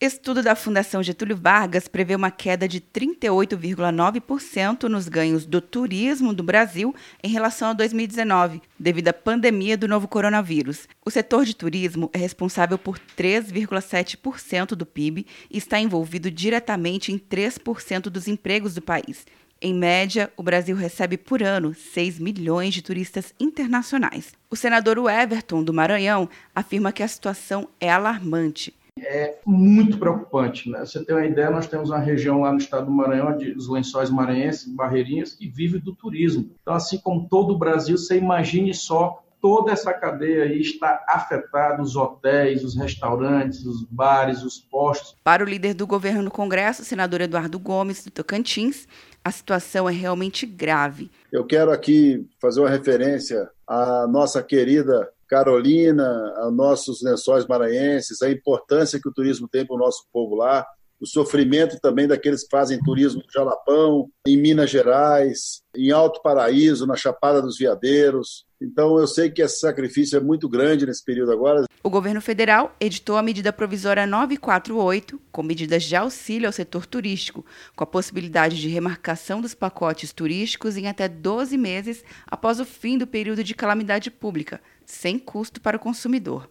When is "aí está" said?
40.44-41.04